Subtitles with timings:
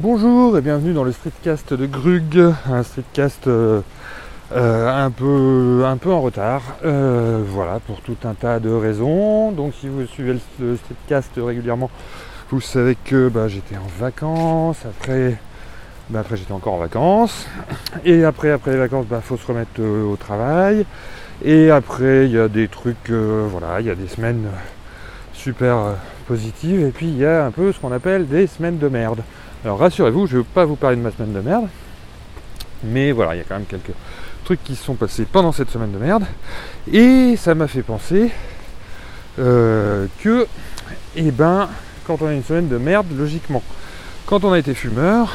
[0.00, 3.80] Bonjour et bienvenue dans le streetcast de Grug, un streetcast euh,
[4.52, 9.50] euh, un, peu, en retard, euh, voilà, pour tout un tas de raisons.
[9.50, 11.90] Donc si vous suivez le, le streetcast régulièrement,
[12.52, 15.36] vous savez que bah, j'étais en vacances, après,
[16.10, 17.48] bah, après j'étais encore en vacances,
[18.04, 20.86] et après, après les vacances, il bah, faut se remettre au travail,
[21.44, 24.46] et après il y a des trucs, voilà, il y a des semaines
[25.32, 25.96] super
[26.28, 29.22] positives, et puis il y a un peu ce qu'on appelle des semaines de merde.
[29.64, 31.66] Alors rassurez-vous, je ne vais pas vous parler de ma semaine de merde,
[32.84, 33.92] mais voilà, il y a quand même quelques
[34.44, 36.24] trucs qui se sont passés pendant cette semaine de merde,
[36.92, 38.30] et ça m'a fait penser
[39.40, 40.46] euh, que,
[41.16, 41.68] eh ben,
[42.06, 43.64] quand on a une semaine de merde, logiquement,
[44.26, 45.34] quand on a été fumeur,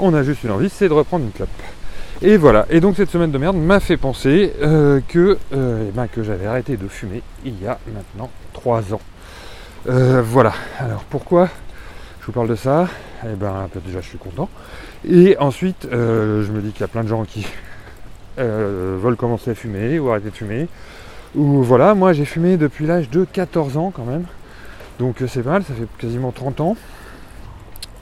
[0.00, 1.48] on a juste une envie, c'est de reprendre une clope.
[2.22, 5.92] Et voilà, et donc cette semaine de merde m'a fait penser euh, que, euh, eh
[5.92, 9.00] ben, que j'avais arrêté de fumer il y a maintenant 3 ans.
[9.86, 11.48] voilà, alors pourquoi
[12.26, 12.88] je vous parle de ça,
[13.22, 14.48] et eh ben déjà je suis content.
[15.08, 17.46] Et ensuite, euh, je me dis qu'il y a plein de gens qui
[18.40, 20.66] euh, veulent commencer à fumer ou arrêter de fumer.
[21.36, 24.24] Ou voilà, moi j'ai fumé depuis l'âge de 14 ans quand même.
[24.98, 26.76] Donc euh, c'est mal, ça fait quasiment 30 ans.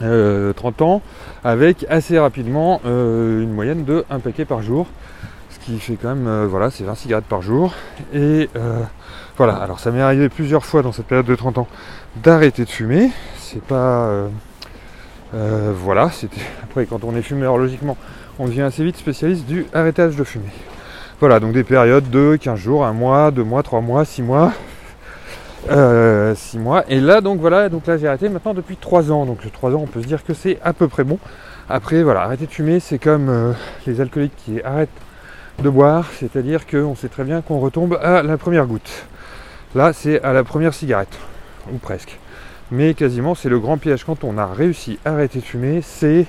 [0.00, 1.02] 30 ans
[1.44, 4.86] avec assez rapidement une moyenne de 1 paquet par jour
[5.48, 7.72] ce qui fait quand même voilà c'est 20 cigarettes par jour
[8.12, 8.50] et
[9.38, 11.68] voilà alors ça m'est arrivé plusieurs fois dans cette période de 30 ans
[12.22, 13.12] d'arrêter de fumer
[13.44, 14.06] c'est pas.
[14.06, 14.28] Euh,
[15.34, 16.40] euh, voilà, c'était.
[16.62, 17.96] Après, quand on est fumeur, logiquement,
[18.38, 20.50] on devient assez vite spécialiste du arrêtage de fumer.
[21.20, 24.52] Voilà, donc des périodes de 15 jours, 1 mois, 2 mois, 3 mois, 6 mois.
[25.66, 26.84] 6 euh, mois.
[26.88, 29.24] Et là, donc voilà, donc là j'ai arrêté maintenant depuis 3 ans.
[29.24, 31.18] Donc 3 ans, on peut se dire que c'est à peu près bon.
[31.68, 33.54] Après, voilà, arrêter de fumer, c'est comme
[33.86, 34.90] les alcooliques qui arrêtent
[35.62, 39.06] de boire, c'est-à-dire qu'on sait très bien qu'on retombe à la première goutte.
[39.74, 41.16] Là, c'est à la première cigarette,
[41.72, 42.18] ou presque
[42.74, 46.26] mais quasiment c'est le grand piège quand on a réussi à arrêter de fumer, c'est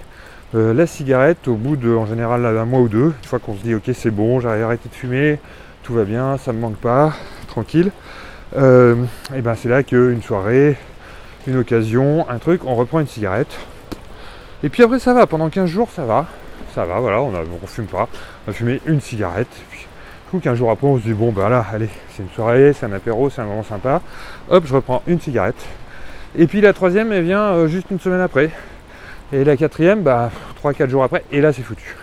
[0.53, 3.55] euh, la cigarette au bout de en général un mois ou deux, une fois qu'on
[3.55, 5.39] se dit ok c'est bon, j'ai arrêté de fumer,
[5.81, 7.13] tout va bien, ça me manque pas,
[7.47, 7.91] tranquille.
[8.55, 8.95] Euh,
[9.35, 10.77] et ben c'est là qu'une soirée,
[11.47, 13.57] une occasion, un truc, on reprend une cigarette.
[14.61, 16.27] Et puis après ça va, pendant 15 jours ça va,
[16.75, 18.07] ça va, voilà, on ne fume pas,
[18.45, 19.49] on a fumé une cigarette.
[19.71, 19.87] Puis,
[20.29, 22.85] coup, 15 jours après on se dit bon ben là, allez, c'est une soirée, c'est
[22.85, 23.99] un apéro, c'est un moment sympa.
[24.49, 25.65] Hop, je reprends une cigarette.
[26.37, 28.49] Et puis la troisième, elle vient euh, juste une semaine après.
[29.31, 30.31] Et la quatrième, bah,
[30.61, 31.23] 3-4 jours après.
[31.31, 31.95] Et là, c'est foutu.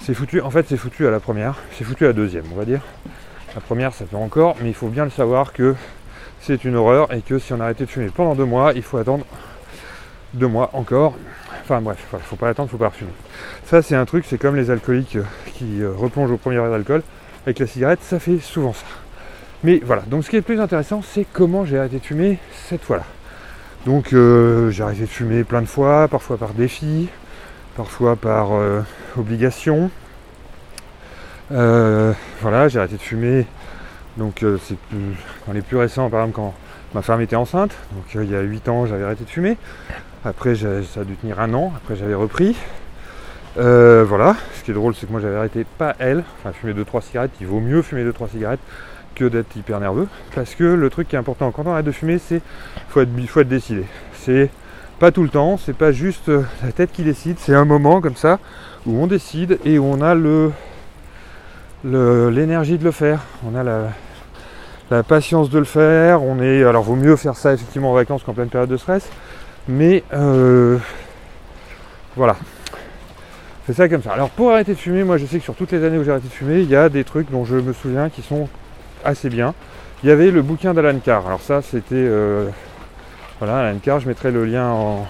[0.00, 1.54] C'est foutu, en fait, c'est foutu à la première.
[1.78, 2.80] C'est foutu à la deuxième, on va dire.
[3.54, 5.76] La première, ça fait encore, mais il faut bien le savoir que
[6.40, 8.82] c'est une horreur et que si on a arrêté de fumer pendant deux mois, il
[8.82, 9.24] faut attendre
[10.34, 11.14] deux mois encore.
[11.62, 13.12] Enfin bref, il faut pas attendre, faut pas refumer.
[13.66, 17.02] Ça, c'est un truc, c'est comme les alcooliques euh, qui euh, replongent au premier d'alcool.
[17.46, 18.86] Avec la cigarette, ça fait souvent ça.
[19.62, 22.38] Mais voilà, donc ce qui est le plus intéressant, c'est comment j'ai arrêté de fumer
[22.68, 23.04] cette fois-là.
[23.86, 27.08] Donc euh, j'ai arrêté de fumer plein de fois, parfois par défi,
[27.76, 28.82] parfois par euh,
[29.16, 29.90] obligation.
[31.50, 33.46] Euh, voilà, j'ai arrêté de fumer.
[34.18, 34.76] Donc c'est
[35.46, 36.54] dans les plus récents, par exemple quand
[36.94, 37.72] ma femme était enceinte.
[37.92, 39.56] Donc il y a 8 ans j'avais arrêté de fumer.
[40.24, 42.56] Après ça a dû tenir un an, après j'avais repris.
[43.56, 47.02] voilà, ce qui est drôle c'est que moi j'avais arrêté pas elle, enfin fumer 2-3
[47.02, 48.60] cigarettes, il vaut mieux fumer 2-3 cigarettes
[49.14, 50.08] que d'être hyper nerveux.
[50.34, 52.42] Parce que le truc qui est important quand on arrête de fumer, c'est
[52.88, 53.84] faut être, faut être décidé.
[54.14, 54.50] C'est
[54.98, 58.00] pas tout le temps, c'est pas juste euh, la tête qui décide, c'est un moment
[58.00, 58.38] comme ça
[58.86, 60.52] où on décide et où on a le
[61.84, 63.20] l'énergie de le faire.
[63.50, 66.22] On a la, patience de le faire.
[66.22, 66.64] On est.
[66.64, 69.08] Alors vaut mieux faire ça effectivement en vacances qu'en pleine période de stress.
[69.68, 70.78] Mais euh,
[72.16, 72.36] voilà.
[73.66, 74.12] C'est ça comme ça.
[74.12, 76.10] Alors pour arrêter de fumer, moi je sais que sur toutes les années où j'ai
[76.10, 78.48] arrêté de fumer, il y a des trucs dont je me souviens qui sont
[79.04, 79.54] assez bien.
[80.02, 81.26] Il y avait le bouquin d'Alan Carr.
[81.26, 81.94] Alors ça, c'était...
[81.94, 82.48] Euh,
[83.38, 85.06] voilà, Alan Carr, je mettrai le lien en,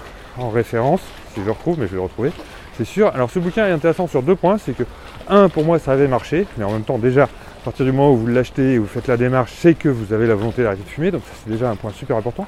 [0.50, 1.00] référence,
[1.34, 2.32] si je le retrouve, mais je vais le retrouver.
[2.76, 3.10] C'est sûr.
[3.14, 4.58] Alors ce bouquin est intéressant sur deux points.
[4.58, 4.84] C'est que,
[5.28, 8.12] un, pour moi, ça avait marché, mais en même temps, déjà, à partir du moment
[8.12, 10.82] où vous l'achetez et vous faites la démarche, c'est que vous avez la volonté d'arrêter
[10.82, 11.10] de fumer.
[11.10, 12.46] Donc ça, c'est déjà un point super important.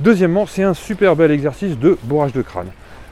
[0.00, 2.68] Deuxièmement, c'est un super bel exercice de bourrage de crâne.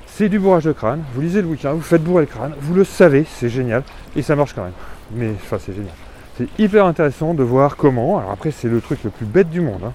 [0.06, 1.02] C'est du bourrage de crâne.
[1.14, 3.82] Vous lisez le bouquin, vous faites bourrer le crâne, vous le savez, c'est génial,
[4.14, 4.72] et ça marche quand même.
[5.12, 5.94] Mais enfin, c'est génial.
[6.36, 8.18] C'est hyper intéressant de voir comment.
[8.18, 9.82] Alors après, c'est le truc le plus bête du monde.
[9.86, 9.92] Hein.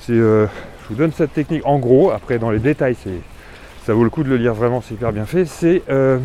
[0.00, 0.46] C'est, euh,
[0.82, 2.10] je vous donne cette technique en gros.
[2.10, 3.20] Après, dans les détails, c'est,
[3.86, 4.82] ça vaut le coup de le lire vraiment.
[4.82, 5.46] C'est hyper bien fait.
[5.46, 6.18] C'est, euh,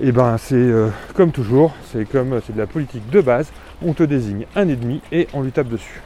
[0.00, 1.74] eh ben, c'est euh, comme toujours.
[1.92, 3.52] C'est comme c'est de la politique de base.
[3.84, 6.00] On te désigne un ennemi et on lui tape dessus.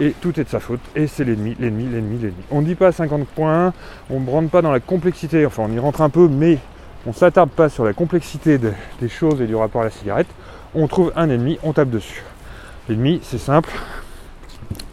[0.00, 0.80] Et tout est de sa faute.
[0.96, 2.42] Et c'est l'ennemi, l'ennemi, l'ennemi, l'ennemi.
[2.50, 3.72] On ne dit pas 50 points.
[4.10, 5.46] On ne rentre pas dans la complexité.
[5.46, 6.58] Enfin, on y rentre un peu, mais
[7.06, 10.26] on ne s'attarde pas sur la complexité des choses et du rapport à la cigarette
[10.76, 12.22] on trouve un ennemi, on tape dessus.
[12.88, 13.70] L'ennemi, c'est simple,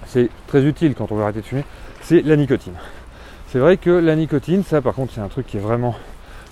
[0.07, 1.65] c'est très utile quand on veut arrêter de fumer,
[2.01, 2.73] c'est la nicotine.
[3.49, 5.95] C'est vrai que la nicotine, ça par contre, c'est un truc qui est vraiment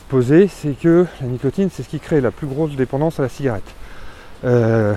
[0.10, 3.30] poser, c'est que la nicotine, c'est ce qui crée la plus grosse dépendance à la
[3.30, 3.74] cigarette.
[4.44, 4.94] Euh,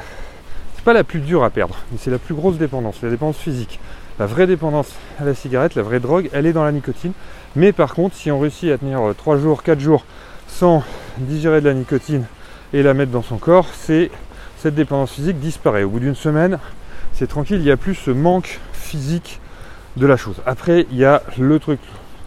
[0.75, 3.39] c'est pas la plus dure à perdre, mais c'est la plus grosse dépendance, la dépendance
[3.39, 3.79] physique.
[4.19, 7.13] La vraie dépendance à la cigarette, la vraie drogue, elle est dans la nicotine.
[7.57, 10.05] Mais par contre, si on réussit à tenir 3 jours, 4 jours
[10.47, 10.85] sans
[11.19, 12.25] digérer de la nicotine
[12.73, 15.83] et la mettre dans son corps, cette dépendance physique disparaît.
[15.83, 16.59] Au bout d'une semaine,
[17.13, 19.41] c'est tranquille, il n'y a plus ce manque physique
[19.97, 20.37] de la chose.
[20.47, 21.81] Après, il y a le truc,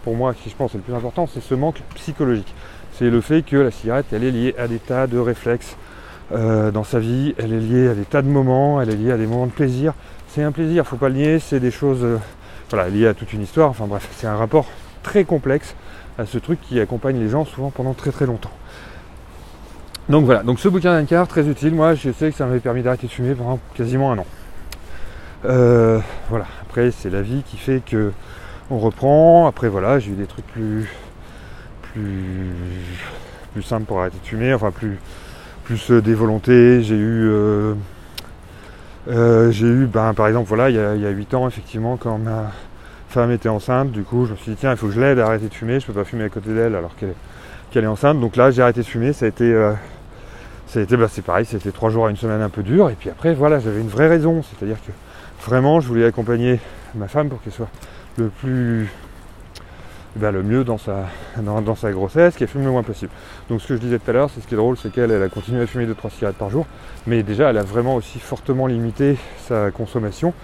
[0.04, 2.54] pour moi, qui je pense est le plus important, c'est ce manque psychologique.
[2.92, 5.76] C'est le fait que la cigarette, elle est liée à des tas de réflexes
[6.32, 9.12] euh, dans sa vie, elle est liée à des tas de moments, elle est liée
[9.12, 9.94] à des moments de plaisir.
[10.28, 13.42] C'est un plaisir, faut pas le nier, c'est des choses euh, liées à toute une
[13.42, 13.70] histoire.
[13.70, 14.66] Enfin bref, c'est un rapport
[15.02, 15.74] très complexe
[16.18, 18.50] à ce truc qui accompagne les gens souvent pendant très très longtemps.
[20.08, 21.74] Donc voilà, donc ce bouquin d'un très utile.
[21.74, 24.26] Moi, je sais que ça m'avait permis d'arrêter de fumer pendant quasiment un an.
[25.44, 26.00] Euh,
[26.30, 28.12] voilà, après c'est la vie qui fait que
[28.70, 29.46] on reprend.
[29.46, 30.90] Après voilà, j'ai eu des trucs plus
[31.82, 32.54] plus
[33.52, 34.98] plus simples pour arrêter de fumer, enfin plus
[35.64, 36.82] plus euh, des volontés.
[36.82, 37.74] J'ai eu euh,
[39.50, 42.50] j'ai eu ben, par exemple voilà il y, a, il 8 ans effectivement quand ma
[43.10, 45.18] femme était enceinte, du coup je me suis dit tiens il faut que je l'aide
[45.18, 48.20] à arrêter de fumer, je peux pas fumer à côté d'elle alors qu'elle est enceinte.
[48.20, 49.54] Donc là j'ai arrêté de fumer, ça a été
[50.76, 53.34] été bah, pareil, c'était trois jours à une semaine un peu dur, et puis après
[53.34, 54.92] voilà j'avais une vraie raison, c'est-à-dire que
[55.44, 56.60] vraiment, je voulais accompagner
[56.94, 57.68] ma femme pour qu'elle soit
[58.16, 58.88] le plus
[60.16, 61.06] ben, le mieux dans sa,
[61.38, 63.12] dans, sa grossesse, qu'elle fume le moins possible.
[63.48, 65.10] Donc ce que je disais tout à l'heure, c'est ce qui est drôle, c'est qu'elle
[65.10, 66.66] elle a continué à fumer 2-3 cigarettes par jour,
[67.06, 69.16] mais déjà elle a vraiment aussi fortement limité
[69.46, 70.34] sa consommation.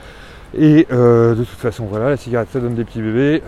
[0.56, 3.42] Et euh, de toute façon, voilà, la cigarette ça donne des petits bébés.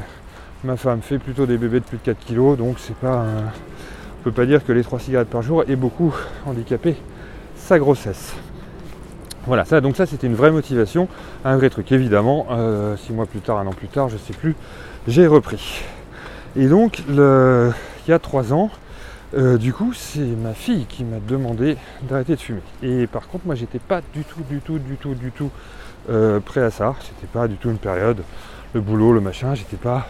[0.65, 3.53] Ma femme fait plutôt des bébés de plus de 4 kilos, donc c'est pas un...
[4.27, 6.13] Peut pas dire que les 3 cigarettes par jour aient beaucoup
[6.47, 6.97] handicapé
[7.55, 8.35] sa grossesse.
[9.47, 11.07] Voilà, ça, donc ça c'était une vraie motivation,
[11.45, 11.93] un vrai truc.
[11.93, 14.57] Évidemment, euh, six mois plus tard, un an plus tard, je sais plus,
[15.07, 15.81] j'ai repris.
[16.57, 17.73] Et donc, il
[18.09, 18.69] y a trois ans,
[19.39, 22.63] euh, du coup, c'est ma fille qui m'a demandé d'arrêter de fumer.
[22.83, 25.53] Et par contre, moi, j'étais pas du tout, du tout, du tout, du tout
[26.11, 26.97] euh, prêt à ça.
[26.99, 28.25] C'était pas du tout une période,
[28.75, 30.09] le boulot, le machin, j'étais pas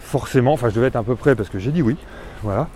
[0.00, 1.96] forcément, enfin, je devais être un peu prêt parce que j'ai dit oui,
[2.42, 2.66] voilà.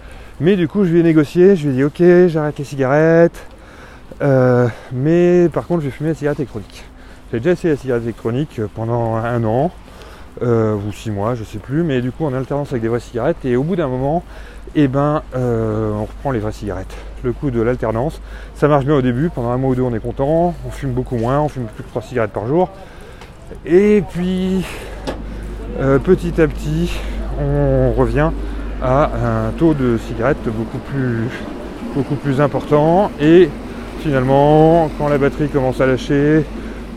[0.43, 3.47] Mais du coup, je lui ai négocié, je lui ai dit, ok, j'arrête les cigarettes,
[4.23, 6.83] euh, mais par contre, je vais fumer la cigarette électronique.
[7.31, 9.71] J'ai déjà essayé la cigarette électronique pendant un an
[10.43, 12.99] euh, ou six mois, je sais plus, mais du coup en alternance avec des vraies
[12.99, 13.37] cigarettes.
[13.45, 14.25] Et au bout d'un moment,
[14.75, 16.97] eh ben, euh, on reprend les vraies cigarettes.
[17.23, 18.21] Le coup de l'alternance,
[18.57, 19.31] ça marche bien au début.
[19.33, 20.57] Pendant un mois ou deux, on est content.
[20.67, 22.69] On fume beaucoup moins, on fume plus de trois cigarettes par jour.
[23.65, 24.67] Et puis,
[26.03, 26.99] petit à petit,
[27.41, 28.33] on revient
[28.83, 29.11] à
[29.47, 30.79] un taux de cigarettes beaucoup
[32.17, 33.49] plus, important et
[34.01, 36.45] finalement, quand la batterie commence à lâcher,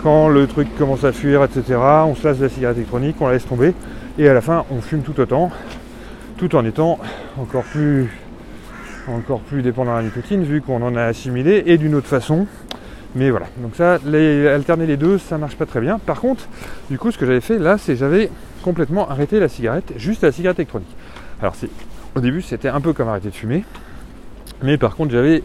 [0.01, 3.27] quand le truc commence à fuir, etc., on se lasse de la cigarette électronique, on
[3.27, 3.73] la laisse tomber,
[4.17, 5.51] et à la fin, on fume tout autant,
[6.37, 6.99] tout en étant
[7.37, 8.09] encore plus,
[9.07, 12.47] encore plus dépendant de la nicotine, vu qu'on en a assimilé, et d'une autre façon.
[13.15, 15.99] Mais voilà, donc ça, alterner les deux, ça marche pas très bien.
[15.99, 16.47] Par contre,
[16.89, 18.29] du coup, ce que j'avais fait là, c'est j'avais
[18.63, 20.95] complètement arrêté la cigarette, juste la cigarette électronique.
[21.41, 21.55] Alors,
[22.15, 23.65] au début, c'était un peu comme arrêter de fumer,
[24.63, 25.43] mais par contre, j'avais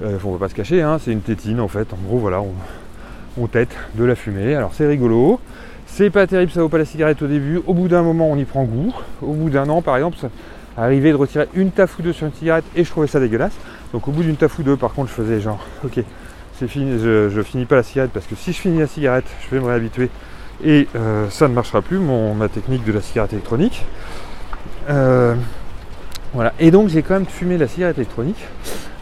[0.00, 1.92] on ne va pas se cacher, hein, c'est une tétine en fait.
[1.92, 2.40] En gros, voilà,
[3.36, 4.54] on, tête de la fumée.
[4.54, 5.40] Alors c'est rigolo.
[5.86, 7.60] C'est pas terrible, ça vaut pas la cigarette au début.
[7.66, 8.94] Au bout d'un moment, on y prend goût.
[9.22, 10.28] Au bout d'un an, par exemple, ça
[10.76, 13.54] arrivait de retirer une taf ou deux sur une cigarette et je trouvais ça dégueulasse.
[13.92, 16.00] Donc au bout d'une taf ou deux, par contre, je faisais genre, ok,
[16.58, 19.54] c'est fini, je, finis pas la cigarette parce que si je finis la cigarette, je
[19.54, 20.10] vais me réhabituer
[20.64, 23.84] et euh, ça ne marchera plus, ma technique de la cigarette électronique.
[24.88, 25.34] Euh,
[26.34, 26.52] voilà.
[26.60, 28.44] Et donc j'ai quand même fumé la cigarette électronique.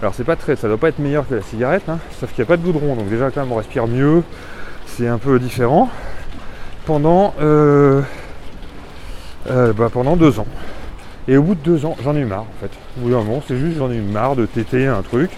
[0.00, 2.42] Alors c'est pas très, ça doit pas être meilleur que la cigarette, hein, sauf qu'il
[2.42, 4.22] n'y a pas de goudron, donc déjà quand même on respire mieux,
[4.86, 5.88] c'est un peu différent.
[6.84, 8.00] Pendant, euh,
[9.50, 10.46] euh, bah, pendant deux ans.
[11.26, 12.70] Et au bout de deux ans, j'en ai eu marre en fait.
[12.96, 15.30] Au bout d'un moment, c'est juste j'en ai eu marre de téter un truc.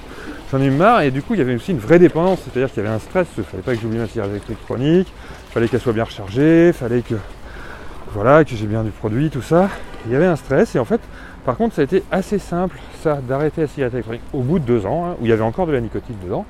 [0.50, 2.72] J'en ai eu marre et du coup il y avait aussi une vraie dépendance, c'est-à-dire
[2.72, 5.08] qu'il y avait un stress, il fallait pas que j'oublie ma cigarette électronique,
[5.48, 7.14] il fallait qu'elle soit bien rechargée, il fallait que
[8.12, 9.68] voilà, que j'ai bien du produit, tout ça.
[10.08, 11.00] Il y avait un stress et en fait
[11.48, 14.66] par contre, ça a été assez simple, ça, d'arrêter la cigarette électronique au bout de
[14.66, 16.44] deux ans, hein, où il y avait encore de la nicotine dedans.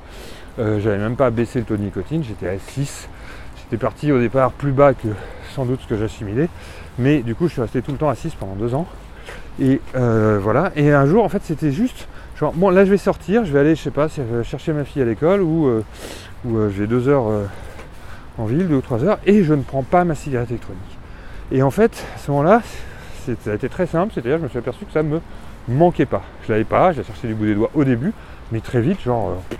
[0.58, 3.08] Euh, j'avais même pas baissé le taux de nicotine, j'étais à 6.
[3.58, 5.06] J'étais parti au départ plus bas que
[5.54, 6.48] sans doute ce que j'assimilais.
[6.98, 8.88] Mais du coup, je suis resté tout le temps à 6 pendant deux ans.
[9.60, 10.72] Et euh, voilà.
[10.74, 13.60] Et un jour, en fait, c'était juste genre, bon, là, je vais sortir, je vais
[13.60, 14.08] aller, je sais pas,
[14.42, 15.84] chercher ma fille à l'école ou, euh,
[16.44, 17.30] ou j'ai deux heures
[18.36, 20.98] en ville, deux ou trois heures, et je ne prends pas ma cigarette électronique.
[21.52, 22.62] Et en fait, à ce moment-là,
[23.42, 25.20] ça a été très simple, c'est-à-dire je me suis aperçu que ça me
[25.68, 26.22] manquait pas.
[26.46, 28.12] Je l'avais pas, j'ai cherché du bout des doigts au début,
[28.52, 29.54] mais très vite, genre, euh,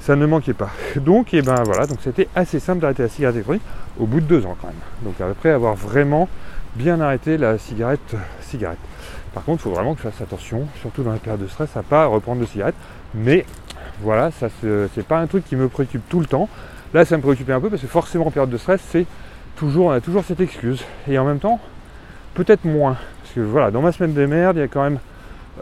[0.00, 0.70] ça ne manquait pas.
[0.96, 3.62] Donc, et ben voilà, donc c'était assez simple d'arrêter la cigarette électronique
[3.98, 4.76] au bout de deux ans quand même.
[5.02, 6.28] Donc après avoir vraiment
[6.74, 8.78] bien arrêté la cigarette, cigarette.
[9.32, 11.76] Par contre, il faut vraiment que je fasse attention, surtout dans la période de stress,
[11.76, 12.74] à pas reprendre de cigarette.
[13.14, 13.46] Mais
[14.00, 16.48] voilà, ça c'est pas un truc qui me préoccupe tout le temps.
[16.92, 19.06] Là, ça me préoccupait un peu parce que forcément en période de stress, c'est
[19.56, 20.84] toujours, on a toujours cette excuse.
[21.08, 21.60] Et en même temps,
[22.34, 22.96] peut-être moins.
[23.22, 24.98] Parce que voilà, dans ma semaine de merde, il y a quand même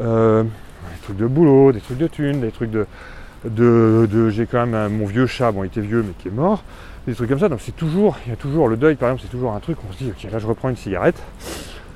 [0.01, 2.87] euh, des trucs de boulot, des trucs de thunes, des trucs de.
[3.45, 6.65] de, j'ai quand même mon vieux chat, bon il était vieux mais qui est mort,
[7.07, 7.49] des trucs comme ça.
[7.49, 9.79] Donc c'est toujours, il y a toujours le deuil par exemple, c'est toujours un truc,
[9.89, 11.21] on se dit ok là je reprends une cigarette.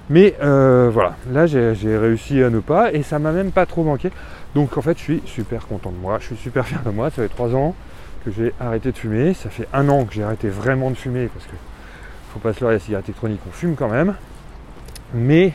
[0.09, 3.83] Mais euh, voilà, là j'ai réussi à ne pas et ça m'a même pas trop
[3.83, 4.11] manqué.
[4.55, 7.11] Donc en fait je suis super content de moi, je suis super fier de moi,
[7.11, 7.75] ça fait trois ans
[8.25, 11.27] que j'ai arrêté de fumer, ça fait un an que j'ai arrêté vraiment de fumer
[11.27, 11.57] parce que
[12.33, 14.15] faut pas se leurrer, la cigarette électronique on fume quand même.
[15.15, 15.53] Mais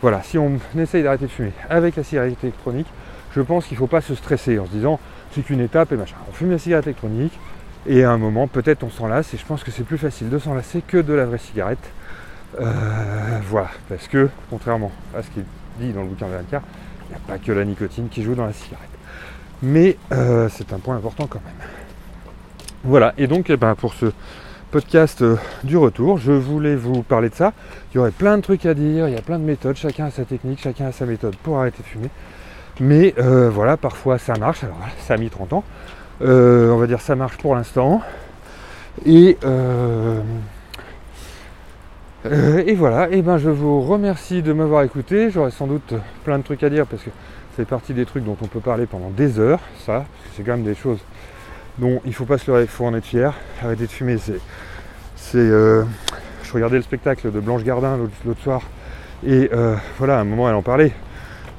[0.00, 2.86] voilà, si on essaye d'arrêter de fumer avec la cigarette électronique,
[3.34, 5.00] je pense qu'il ne faut pas se stresser en se disant
[5.32, 6.16] c'est qu'une étape et machin.
[6.28, 7.38] On fume la cigarette électronique
[7.86, 10.30] et à un moment peut-être on s'en lasse et je pense que c'est plus facile
[10.30, 11.92] de s'en lasser que de la vraie cigarette.
[12.60, 15.44] Euh, voilà, parce que contrairement à ce qui est
[15.80, 16.62] dit dans le bouquin de Valencar,
[17.06, 18.88] il n'y a pas que la nicotine qui joue dans la cigarette.
[19.62, 21.68] Mais euh, c'est un point important quand même.
[22.84, 24.06] Voilà, et donc eh ben, pour ce
[24.70, 26.18] podcast euh, du retour.
[26.18, 27.52] Je voulais vous parler de ça.
[27.92, 30.06] Il y aurait plein de trucs à dire, il y a plein de méthodes, chacun
[30.06, 32.10] a sa technique, chacun a sa méthode pour arrêter de fumer.
[32.80, 34.64] Mais euh, voilà, parfois ça marche.
[34.64, 35.64] Alors ça a mis 30 ans.
[36.22, 38.02] Euh, on va dire ça marche pour l'instant.
[39.06, 39.38] Et,
[42.24, 45.30] et voilà, et ben je vous remercie de m'avoir écouté.
[45.30, 45.94] J'aurais sans doute
[46.24, 47.10] plein de trucs à dire parce que
[47.56, 50.04] c'est partie des trucs dont on peut parler pendant des heures, ça,
[50.36, 51.00] c'est quand même des choses
[51.78, 53.34] dont il faut pas se leurrer, il faut en être fier.
[53.62, 55.36] Arrêter de fumer, c'est.
[55.36, 55.84] euh,
[56.42, 58.62] je regardais le spectacle de Blanche Gardin l'autre soir,
[59.26, 60.92] et euh, voilà, à un moment elle en parlait.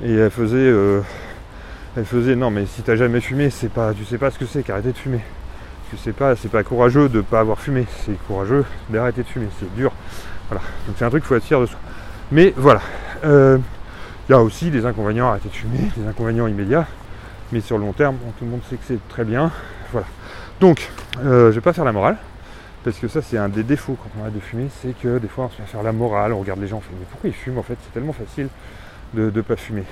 [0.04, 0.58] Et elle faisait.
[0.58, 1.02] Euh,
[1.98, 3.94] elle faisait non mais si t'as jamais fumé, c'est pas.
[3.94, 5.22] Tu sais pas ce que c'est qu'arrêter de fumer.
[5.90, 9.48] Tu sais pas, c'est pas courageux de pas avoir fumé, c'est courageux d'arrêter de fumer,
[9.60, 9.92] c'est dur.
[10.50, 10.62] Voilà.
[10.86, 11.80] Donc c'est un truc qu'il faut être fier de soi.
[12.32, 12.82] Mais voilà.
[13.24, 16.86] Il y a aussi des inconvénients à arrêter de fumer, des inconvénients immédiats.
[17.52, 19.52] Mais sur le long terme, tout le monde sait que c'est très bien.
[19.92, 20.08] Voilà.
[20.60, 20.90] Donc,
[21.24, 22.18] euh, je vais pas faire la morale,
[22.84, 25.28] parce que ça c'est un des défauts quand on arrête de fumer, c'est que des
[25.28, 27.30] fois on se fait faire la morale, on regarde les gens, on fait mais pourquoi
[27.30, 27.78] ils fument en fait?
[27.84, 28.50] C'est tellement facile
[29.14, 29.84] de ne pas fumer.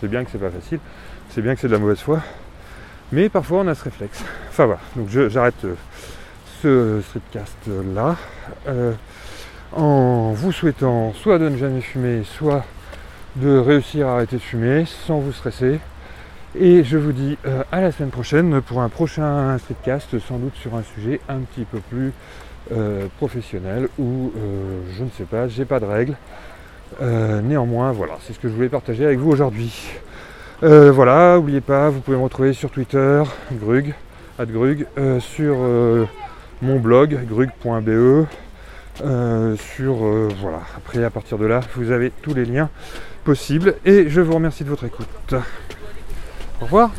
[0.00, 0.80] C'est bien que c'est pas facile,
[1.30, 2.20] c'est bien que c'est de la mauvaise foi,
[3.12, 4.24] mais parfois on a ce réflexe.
[4.50, 5.74] Enfin voilà, donc j'arrête euh,
[6.62, 7.56] ce streetcast
[7.94, 8.16] là,
[8.68, 8.92] euh,
[9.72, 12.64] en vous souhaitant soit de ne jamais fumer, soit
[13.36, 15.78] de réussir à arrêter de fumer sans vous stresser.
[16.54, 20.54] Et je vous dis euh, à la semaine prochaine pour un prochain streetcast, sans doute
[20.56, 22.12] sur un sujet un petit peu plus
[22.72, 26.16] euh, professionnel ou euh, je ne sais pas, j'ai pas de règles.
[27.00, 29.90] néanmoins, voilà, c'est ce que je voulais partager avec vous aujourd'hui.
[30.62, 33.94] voilà, n'oubliez pas, vous pouvez me retrouver sur Twitter, Grug,
[34.40, 34.86] Grug,
[35.20, 35.56] sur
[36.62, 38.26] mon blog, grug.be.
[39.58, 39.96] sur
[40.40, 42.70] voilà, après à partir de là, vous avez tous les liens
[43.24, 45.34] possibles et je vous remercie de votre écoute.
[46.60, 46.90] Au revoir